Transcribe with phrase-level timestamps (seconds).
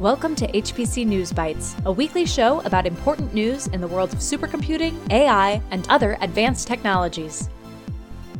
[0.00, 4.20] Welcome to HPC News Bytes, a weekly show about important news in the world of
[4.20, 7.48] supercomputing, AI, and other advanced technologies.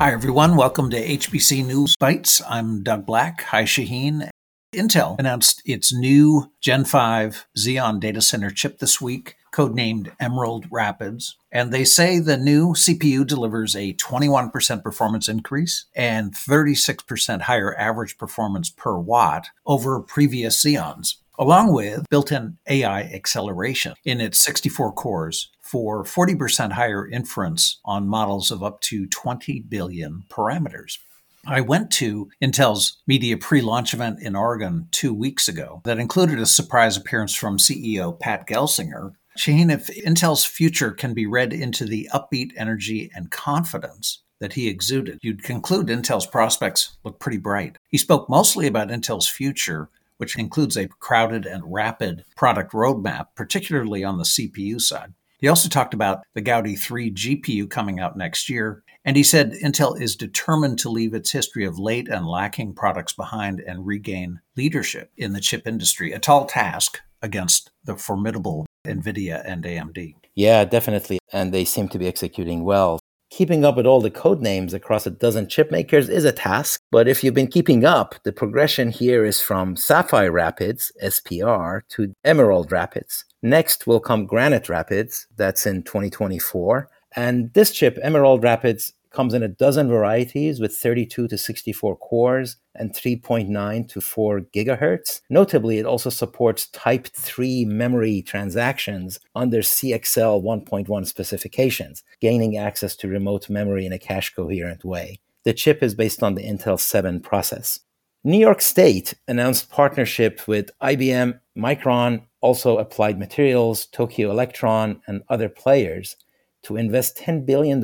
[0.00, 0.54] Hi, everyone.
[0.54, 2.40] Welcome to HPC News Bytes.
[2.48, 3.42] I'm Doug Black.
[3.42, 4.30] Hi, Shaheen.
[4.72, 11.38] Intel announced its new Gen 5 Xeon data center chip this week, codenamed Emerald Rapids.
[11.50, 18.16] And they say the new CPU delivers a 21% performance increase and 36% higher average
[18.16, 24.92] performance per watt over previous Xeons along with built in AI acceleration in its 64
[24.92, 30.98] cores for 40% higher inference on models of up to 20 billion parameters.
[31.46, 36.38] I went to Intel's media pre launch event in Oregon two weeks ago that included
[36.38, 39.12] a surprise appearance from CEO Pat Gelsinger.
[39.38, 44.68] Shaheen, if Intel's future can be read into the upbeat energy and confidence that he
[44.68, 47.76] exuded, you'd conclude Intel's prospects look pretty bright.
[47.88, 49.88] He spoke mostly about Intel's future
[50.18, 55.14] which includes a crowded and rapid product roadmap, particularly on the CPU side.
[55.38, 59.52] He also talked about the Gaudi 3 GPU coming out next year, and he said
[59.52, 64.40] Intel is determined to leave its history of late and lacking products behind and regain
[64.56, 70.14] leadership in the chip industry, a tall task against the formidable NVIDIA and AMD.
[70.34, 71.18] Yeah, definitely.
[71.32, 73.00] And they seem to be executing well.
[73.30, 76.80] Keeping up with all the code names across a dozen chip makers is a task,
[76.90, 82.14] but if you've been keeping up, the progression here is from Sapphire Rapids, SPR, to
[82.24, 83.26] Emerald Rapids.
[83.42, 86.88] Next will come Granite Rapids, that's in 2024.
[87.16, 92.56] And this chip, Emerald Rapids, comes in a dozen varieties with 32 to 64 cores
[92.74, 95.20] and 3.9 to 4 gigahertz.
[95.30, 103.08] Notably, it also supports Type 3 memory transactions under CXL 1.1 specifications, gaining access to
[103.08, 105.20] remote memory in a cache coherent way.
[105.44, 107.80] The chip is based on the Intel 7 process.
[108.24, 115.48] New York State announced partnership with IBM, Micron, also Applied Materials, Tokyo Electron, and other
[115.48, 116.16] players
[116.62, 117.82] to invest $10 billion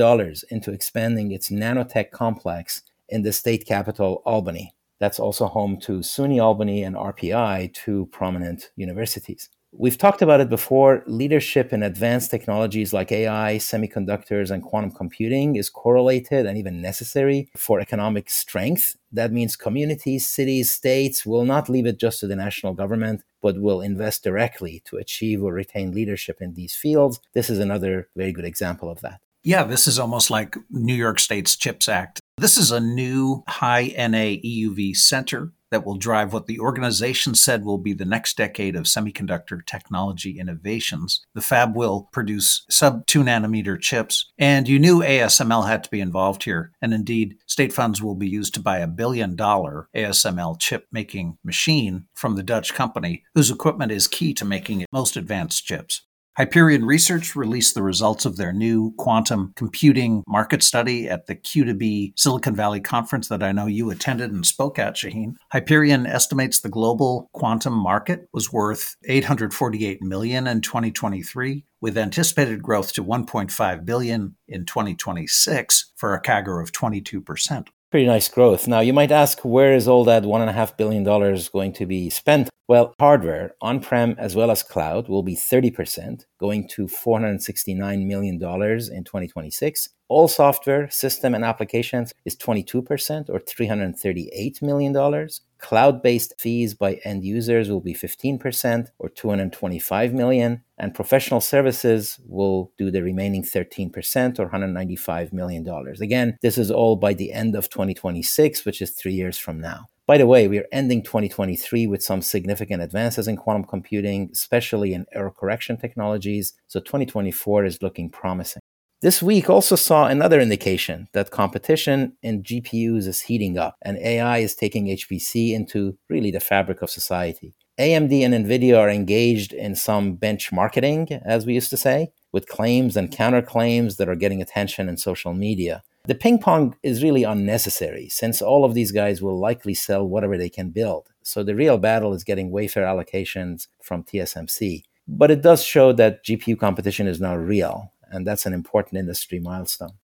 [0.51, 4.75] into expanding its nanotech complex in the state capital, Albany.
[5.01, 9.51] That's also home to SUNY Albany and RPI, two prominent universities.
[9.77, 11.03] We've talked about it before.
[11.07, 17.51] Leadership in advanced technologies like AI, semiconductors, and quantum computing is correlated and even necessary
[17.57, 18.97] for economic strength.
[19.11, 23.61] That means communities, cities, states will not leave it just to the national government, but
[23.61, 27.21] will invest directly to achieve or retain leadership in these fields.
[27.33, 29.21] This is another very good example of that.
[29.43, 32.21] Yeah, this is almost like New York State's CHIPS Act.
[32.39, 37.65] This is a new high NA EUV center that will drive what the organization said
[37.65, 41.27] will be the next decade of semiconductor technology innovations.
[41.35, 45.99] The fab will produce sub 2 nanometer chips, and you knew ASML had to be
[45.99, 46.71] involved here.
[46.81, 51.39] And indeed, state funds will be used to buy a billion dollar ASML chip making
[51.43, 56.03] machine from the Dutch company, whose equipment is key to making most advanced chips.
[56.37, 62.15] Hyperion Research released the results of their new quantum computing market study at the Q2B
[62.17, 65.37] Silicon Valley conference that I know you attended and spoke at, Shaheen.
[65.53, 72.93] Hyperion estimates the global quantum market was worth 848 million in 2023, with anticipated growth
[72.95, 78.67] to 1.5 billion in 2026 for a CAGR of 22% pretty nice growth.
[78.67, 81.05] Now, you might ask, where is all that $1.5 billion
[81.53, 82.51] going to be spent?
[82.67, 88.35] Well, hardware, on prem as well as cloud, will be 30%, going to $469 million
[88.35, 89.89] in 2026.
[90.09, 95.29] All software, system, and applications is 22% or $338 million.
[95.59, 102.21] Cloud based fees by end users will be 15% or 225 million, and professional services
[102.27, 106.03] will do the remaining 13% or 195 million dollars.
[106.03, 109.87] Again, this is all by the end of 2026, which is 3 years from now.
[110.07, 114.93] By the way, we are ending 2023 with some significant advances in quantum computing, especially
[114.93, 118.61] in error correction technologies, so 2024 is looking promising.
[119.05, 124.39] This week also saw another indication that competition in GPUs is heating up and AI
[124.39, 127.55] is taking HPC into really the fabric of society.
[127.79, 132.49] AMD and NVIDIA are engaged in some bench marketing, as we used to say, with
[132.49, 135.83] claims and counterclaims that are getting attention in social media.
[136.07, 140.39] The ping pong is really unnecessary since all of these guys will likely sell whatever
[140.39, 141.11] they can build.
[141.23, 144.85] So the real battle is getting wafer allocations from TSMC.
[145.07, 149.41] But it does show that GPU competition is now real and that's an important industry
[149.41, 149.99] milestone.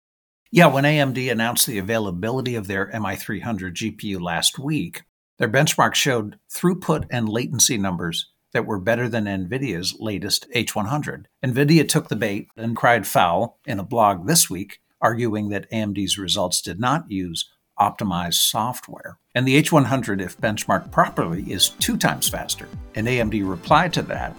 [0.49, 5.03] Yeah, when AMD announced the availability of their MI300 GPU last week,
[5.37, 11.25] their benchmark showed throughput and latency numbers that were better than NVIDIA's latest H100.
[11.45, 16.17] NVIDIA took the bait and cried foul in a blog this week, arguing that AMD's
[16.17, 17.49] results did not use
[17.79, 19.19] optimized software.
[19.35, 22.67] And the H100, if benchmarked properly, is two times faster.
[22.95, 24.35] And AMD replied to that.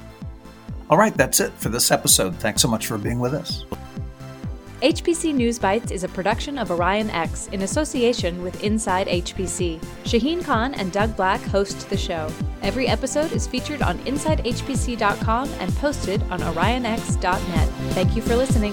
[0.90, 2.35] All right, that's it for this episode.
[2.37, 3.64] Thanks so much for being with us.
[4.81, 9.81] HPC News Bytes is a production of OrionX in association with Inside HPC.
[10.05, 12.31] Shaheen Khan and Doug Black host the show.
[12.62, 17.69] Every episode is featured on InsideHPC.com and posted on OrionX.net.
[17.93, 18.73] Thank you for listening.